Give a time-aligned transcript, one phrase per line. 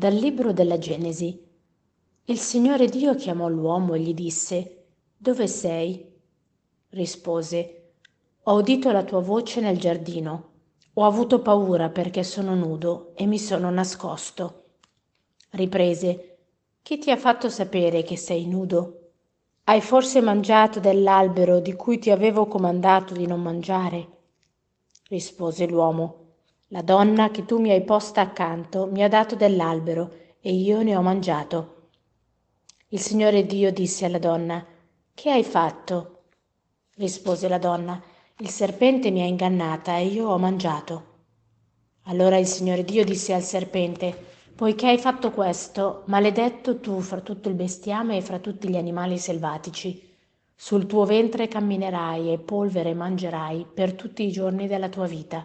[0.00, 1.38] Dal libro della Genesi.
[2.24, 6.10] Il Signore Dio chiamò l'uomo e gli disse, Dove sei?
[6.88, 7.90] Rispose,
[8.44, 10.52] Ho udito la tua voce nel giardino.
[10.94, 14.64] Ho avuto paura perché sono nudo e mi sono nascosto.
[15.50, 16.38] Riprese,
[16.80, 19.10] Chi ti ha fatto sapere che sei nudo?
[19.64, 24.08] Hai forse mangiato dell'albero di cui ti avevo comandato di non mangiare?
[25.10, 26.29] Rispose l'uomo,
[26.72, 30.94] la donna che tu mi hai posta accanto mi ha dato dell'albero e io ne
[30.94, 31.88] ho mangiato.
[32.88, 34.64] Il Signore Dio disse alla donna,
[35.12, 36.26] Che hai fatto?
[36.94, 38.00] Rispose la donna,
[38.36, 41.06] Il serpente mi ha ingannata e io ho mangiato.
[42.04, 47.48] Allora il Signore Dio disse al serpente, Poiché hai fatto questo, maledetto tu fra tutto
[47.48, 50.08] il bestiame e fra tutti gli animali selvatici.
[50.54, 55.44] Sul tuo ventre camminerai e polvere mangerai per tutti i giorni della tua vita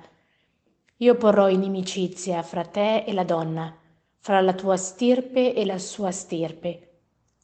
[0.97, 3.75] io porrò inimicizia fra te e la donna,
[4.17, 6.99] fra la tua stirpe e la sua stirpe.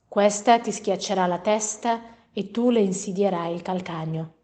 [0.08, 4.36] Questa ti schiaccerà la testa e tu le insidierai il calcagno.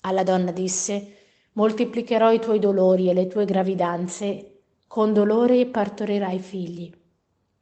[0.00, 1.16] Alla donna disse,
[1.52, 6.92] moltiplicherò i tuoi dolori e le tue gravidanze, con dolore partorirai figli.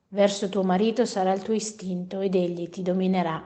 [0.08, 3.44] Verso tuo marito sarà il tuo istinto ed egli ti dominerà.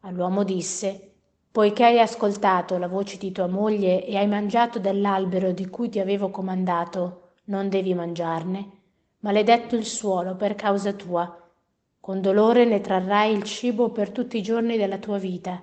[0.00, 1.13] All'uomo disse,
[1.54, 6.00] Poiché hai ascoltato la voce di tua moglie e hai mangiato dell'albero di cui ti
[6.00, 8.70] avevo comandato, non devi mangiarne,
[9.20, 11.32] maledetto il suolo per causa tua.
[12.00, 15.62] Con dolore ne trarrai il cibo per tutti i giorni della tua vita.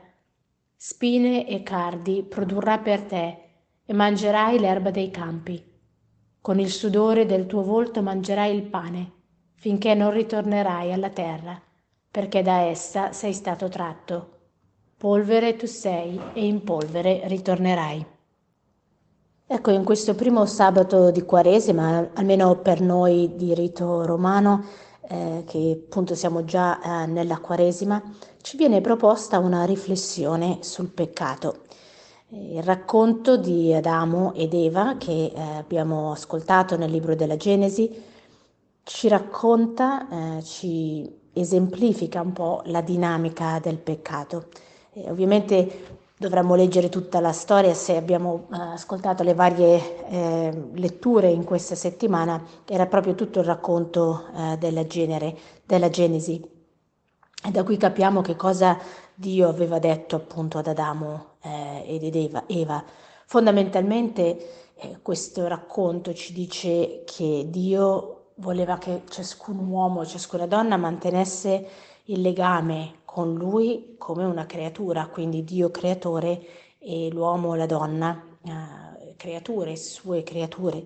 [0.77, 3.39] Spine e cardi produrrà per te
[3.85, 5.61] e mangerai l'erba dei campi.
[6.39, 9.11] Con il sudore del tuo volto mangerai il pane,
[9.55, 11.61] finché non ritornerai alla terra,
[12.09, 14.39] perché da essa sei stato tratto
[15.01, 18.05] polvere tu sei e in polvere ritornerai.
[19.47, 24.63] Ecco, in questo primo sabato di Quaresima, almeno per noi di rito romano,
[25.09, 27.99] eh, che appunto siamo già eh, nella Quaresima,
[28.41, 31.61] ci viene proposta una riflessione sul peccato.
[32.27, 37.91] Il racconto di Adamo ed Eva, che eh, abbiamo ascoltato nel libro della Genesi,
[38.83, 44.45] ci racconta, eh, ci esemplifica un po' la dinamica del peccato.
[44.93, 51.29] Eh, ovviamente dovremmo leggere tutta la storia se abbiamo eh, ascoltato le varie eh, letture
[51.29, 55.35] in questa settimana, era proprio tutto il racconto eh, della, genere,
[55.65, 56.41] della Genesi.
[57.43, 58.77] E da qui capiamo che cosa
[59.15, 62.43] Dio aveva detto appunto ad Adamo eh, ed Eva.
[62.47, 62.83] Eva.
[63.25, 71.67] Fondamentalmente eh, questo racconto ci dice che Dio voleva che ciascun uomo, ciascuna donna mantenesse
[72.05, 76.39] il legame con lui come una creatura, quindi Dio creatore
[76.77, 80.81] e l'uomo, la donna, eh, creature, sue creature.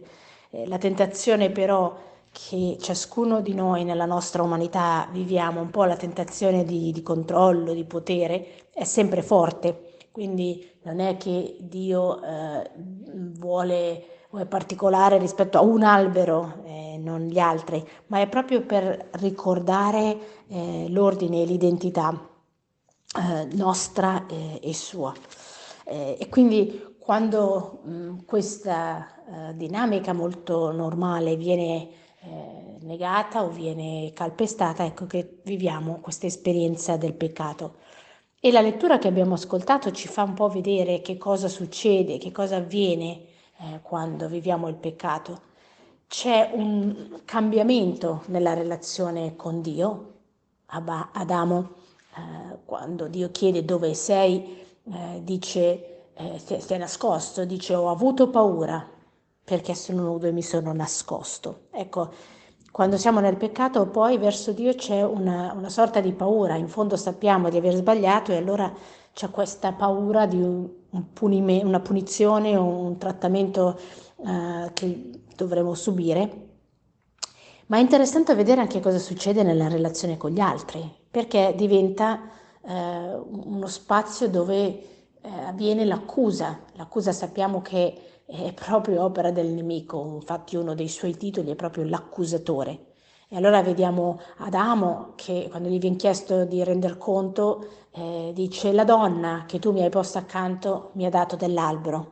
[0.49, 1.95] Eh, la tentazione però
[2.31, 7.73] che ciascuno di noi nella nostra umanità viviamo, un po' la tentazione di, di controllo,
[7.73, 9.97] di potere, è sempre forte.
[10.11, 12.71] Quindi non è che Dio eh,
[13.37, 16.63] vuole è particolare rispetto a un albero,
[17.05, 22.29] non gli altri, ma è proprio per ricordare eh, l'ordine e l'identità
[23.17, 25.13] eh, nostra e sua.
[25.85, 31.89] Eh, e quindi quando mh, questa eh, dinamica molto normale viene
[32.21, 37.75] eh, negata o viene calpestata, ecco che viviamo questa esperienza del peccato.
[38.39, 42.31] E la lettura che abbiamo ascoltato ci fa un po' vedere che cosa succede, che
[42.31, 43.21] cosa avviene
[43.57, 45.53] eh, quando viviamo il peccato.
[46.07, 50.13] C'è un cambiamento nella relazione con Dio.
[50.67, 51.69] Adamo,
[52.15, 58.87] eh, quando Dio chiede dove sei, eh, dice, eh, stai nascosto, dice ho avuto paura
[59.43, 61.67] perché sono nudo e mi sono nascosto.
[61.71, 62.11] Ecco,
[62.71, 66.97] quando siamo nel peccato poi verso Dio c'è una, una sorta di paura, in fondo
[66.97, 68.71] sappiamo di aver sbagliato e allora
[69.13, 73.79] c'è questa paura di un, un punime, una punizione o un trattamento
[74.17, 76.49] uh, che dovremo subire.
[77.67, 82.29] Ma è interessante vedere anche cosa succede nella relazione con gli altri, perché diventa
[82.61, 84.83] uh, uno spazio dove
[85.21, 86.59] uh, avviene l'accusa.
[86.73, 91.85] L'accusa sappiamo che è proprio opera del nemico, infatti uno dei suoi titoli è proprio
[91.85, 92.93] l'accusatore.
[93.27, 98.83] E allora vediamo Adamo che quando gli viene chiesto di render conto eh, dice la
[98.83, 102.11] donna che tu mi hai posto accanto mi ha dato dell'albero.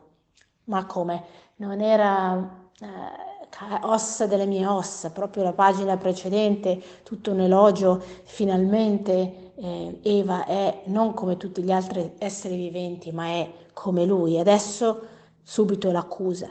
[0.64, 1.24] Ma come?
[1.56, 9.52] Non era eh, ossa delle mie ossa, proprio la pagina precedente, tutto un elogio, finalmente
[9.56, 14.38] eh, Eva è non come tutti gli altri esseri viventi, ma è come lui.
[14.38, 15.02] Adesso
[15.42, 16.48] subito l'accusa.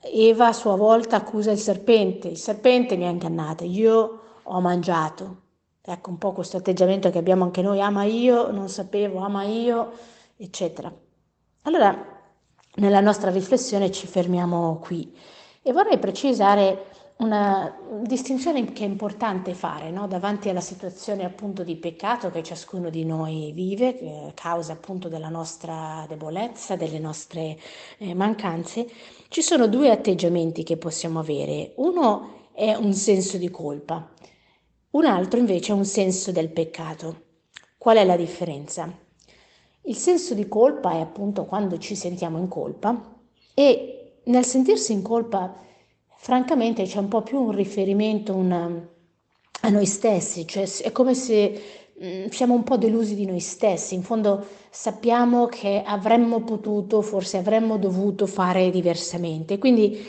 [0.00, 5.42] Eva a sua volta accusa il serpente, il serpente mi ha ingannata, io ho mangiato.
[5.80, 9.92] Ecco un po' questo atteggiamento che abbiamo anche noi, ama io, non sapevo, ama io,
[10.36, 10.92] eccetera.
[11.62, 12.15] Allora,
[12.76, 15.14] nella nostra riflessione ci fermiamo qui
[15.62, 16.86] e vorrei precisare
[17.18, 20.06] una distinzione che è importante fare no?
[20.06, 25.30] davanti alla situazione appunto di peccato che ciascuno di noi vive, eh, causa appunto della
[25.30, 27.58] nostra debolezza, delle nostre
[27.98, 28.86] eh, mancanze,
[29.28, 31.72] ci sono due atteggiamenti che possiamo avere.
[31.76, 34.12] Uno è un senso di colpa,
[34.90, 37.22] un altro invece è un senso del peccato.
[37.78, 39.05] Qual è la differenza?
[39.86, 43.14] Il senso di colpa è appunto quando ci sentiamo in colpa
[43.54, 45.54] e nel sentirsi in colpa
[46.16, 48.68] francamente c'è un po' più un riferimento una,
[49.60, 51.62] a noi stessi, cioè è come se
[51.94, 57.00] mh, mm, siamo un po' delusi di noi stessi, in fondo sappiamo che avremmo potuto,
[57.00, 60.04] forse avremmo dovuto fare diversamente, quindi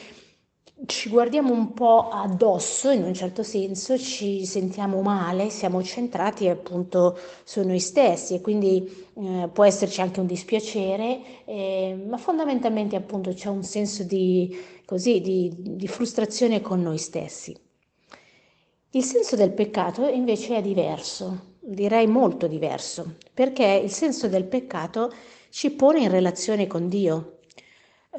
[0.86, 7.18] ci guardiamo un po' addosso in un certo senso, ci sentiamo male, siamo centrati appunto
[7.44, 13.34] su noi stessi e quindi eh, può esserci anche un dispiacere, eh, ma fondamentalmente appunto
[13.34, 17.56] c'è un senso di così, di, di frustrazione con noi stessi.
[18.92, 25.12] Il senso del peccato invece è diverso, direi molto diverso, perché il senso del peccato
[25.50, 27.37] ci pone in relazione con Dio.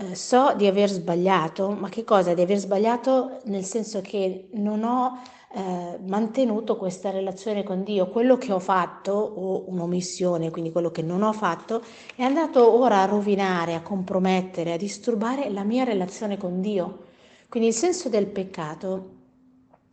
[0.01, 2.33] Eh, so di aver sbagliato, ma che cosa?
[2.33, 5.21] Di aver sbagliato nel senso che non ho
[5.53, 8.09] eh, mantenuto questa relazione con Dio.
[8.09, 11.83] Quello che ho fatto, o un'omissione, quindi quello che non ho fatto,
[12.15, 17.07] è andato ora a rovinare, a compromettere, a disturbare la mia relazione con Dio.
[17.49, 19.17] Quindi il senso del peccato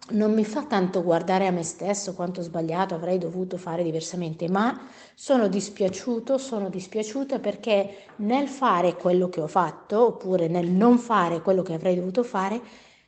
[0.09, 4.87] non mi fa tanto guardare a me stesso quanto sbagliato avrei dovuto fare diversamente, ma
[5.15, 11.41] sono dispiaciuto, sono dispiaciuta perché nel fare quello che ho fatto, oppure nel non fare
[11.41, 12.61] quello che avrei dovuto fare,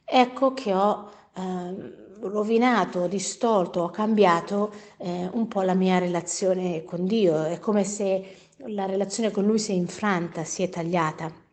[0.04, 7.06] ecco che ho eh, rovinato, distolto, ho cambiato eh, un po' la mia relazione con
[7.06, 8.36] Dio, è come se
[8.66, 11.47] la relazione con Lui si è infranta, si è tagliata.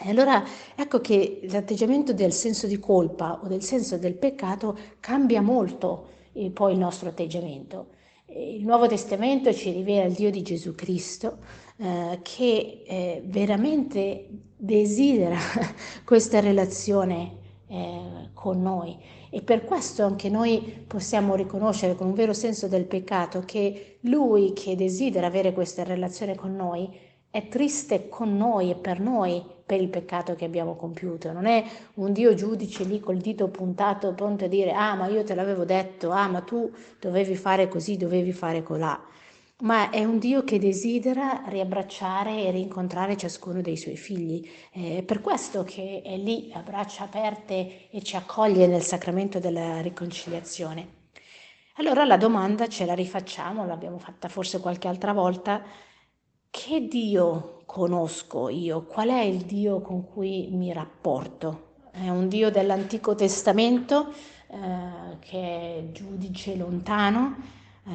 [0.00, 0.42] E allora
[0.74, 6.50] ecco che l'atteggiamento del senso di colpa o del senso del peccato cambia molto eh,
[6.50, 7.90] poi il nostro atteggiamento.
[8.26, 11.38] Il Nuovo Testamento ci rivela il Dio di Gesù Cristo
[11.76, 15.38] eh, che eh, veramente desidera
[16.04, 18.98] questa relazione eh, con noi
[19.30, 24.52] e per questo anche noi possiamo riconoscere con un vero senso del peccato che Lui
[24.52, 26.88] che desidera avere questa relazione con noi
[27.30, 31.32] è triste con noi e per noi per il peccato che abbiamo compiuto.
[31.32, 31.64] Non è
[31.94, 35.64] un Dio giudice lì col dito puntato pronto a dire ah ma io te l'avevo
[35.64, 36.70] detto, ah ma tu
[37.00, 39.00] dovevi fare così, dovevi fare colà
[39.64, 44.46] ma è un Dio che desidera riabbracciare e rincontrare ciascuno dei suoi figli.
[44.70, 49.80] È per questo che è lì a braccia aperte e ci accoglie nel sacramento della
[49.80, 51.02] riconciliazione.
[51.76, 55.62] Allora la domanda ce la rifacciamo, l'abbiamo fatta forse qualche altra volta,
[56.56, 58.84] che Dio conosco io?
[58.84, 61.72] Qual è il Dio con cui mi rapporto?
[61.90, 64.12] È un Dio dell'Antico Testamento
[64.46, 67.36] eh, che è giudice lontano
[67.84, 67.90] eh,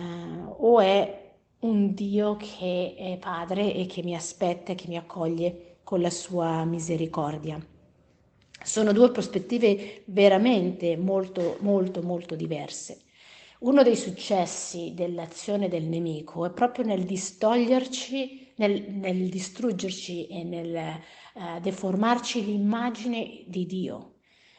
[0.57, 5.77] o è un Dio che è padre e che mi aspetta e che mi accoglie
[5.85, 7.57] con la sua misericordia.
[8.61, 13.03] Sono due prospettive veramente molto, molto, molto diverse.
[13.59, 20.99] Uno dei successi dell'azione del nemico è proprio nel distoglierci, nel, nel distruggerci e nel
[21.33, 24.13] uh, deformarci l'immagine di Dio.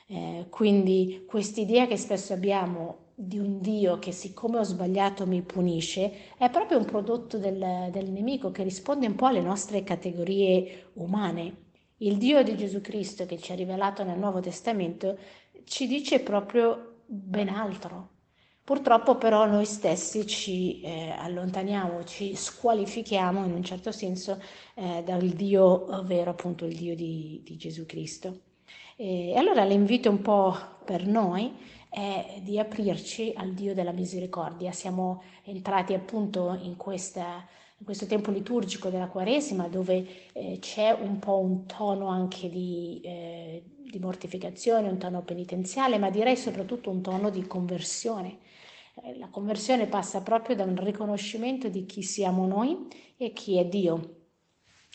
[0.07, 6.35] Eh, quindi quest'idea che spesso abbiamo di un Dio che siccome ho sbagliato mi punisce,
[6.37, 11.69] è proprio un prodotto del, del, nemico che risponde un po' alle nostre categorie umane.
[11.99, 15.17] Il Dio di Gesù Cristo che ci ha rivelato nel Nuovo Testamento
[15.65, 18.19] ci dice proprio ben altro.
[18.71, 24.41] Purtroppo però noi stessi ci eh, allontaniamo, ci squalifichiamo in un certo senso
[24.75, 28.43] eh, dal Dio vero, appunto il Dio di, di Gesù Cristo.
[28.95, 31.53] E allora l'invito un po' per noi
[31.89, 34.71] è di aprirci al Dio della misericordia.
[34.71, 37.45] Siamo entrati appunto in, questa,
[37.77, 43.01] in questo tempo liturgico della Quaresima dove eh, c'è un po' un tono anche di,
[43.03, 48.39] eh, di mortificazione, un tono penitenziale, ma direi soprattutto un tono di conversione.
[49.03, 53.67] Eh, la conversione passa proprio da un riconoscimento di chi siamo noi e chi è
[53.67, 54.17] Dio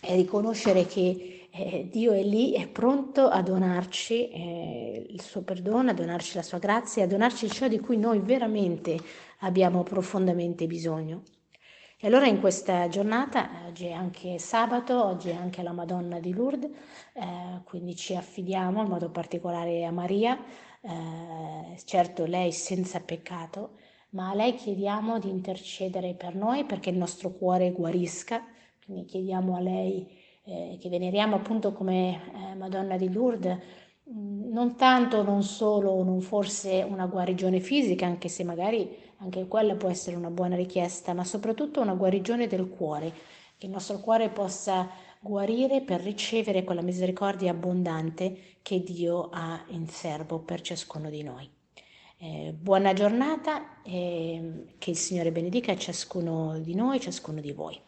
[0.02, 5.90] e riconoscere che eh, Dio è lì, è pronto a donarci eh, il suo perdono,
[5.90, 8.98] a donarci la sua grazia, a donarci ciò di cui noi veramente
[9.40, 11.24] abbiamo profondamente bisogno.
[12.06, 16.34] E allora in questa giornata, oggi è anche sabato, oggi è anche la Madonna di
[16.36, 16.70] Lourdes,
[17.14, 20.38] eh, quindi ci affidiamo in modo particolare a Maria,
[20.82, 23.78] eh, certo lei senza peccato,
[24.10, 28.46] ma a lei chiediamo di intercedere per noi perché il nostro cuore guarisca,
[28.86, 30.08] quindi chiediamo a lei
[30.44, 32.22] eh, che veneriamo appunto come
[32.52, 33.58] eh, Madonna di Lourdes,
[34.12, 39.76] mm, non tanto, non solo, non forse una guarigione fisica, anche se magari anche quella
[39.76, 43.12] può essere una buona richiesta, ma soprattutto una guarigione del cuore,
[43.58, 49.88] che il nostro cuore possa guarire per ricevere quella misericordia abbondante che Dio ha in
[49.88, 51.50] serbo per ciascuno di noi.
[52.18, 57.80] Eh, buona giornata e che il Signore benedica ciascuno di noi, ciascuno di voi.